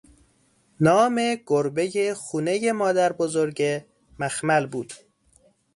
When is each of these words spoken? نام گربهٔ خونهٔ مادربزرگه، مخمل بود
نام 0.87 1.15
گربهٔ 1.49 2.05
خونهٔ 2.21 2.71
مادربزرگه، 2.79 3.73
مخمل 4.19 4.63
بود 4.73 4.93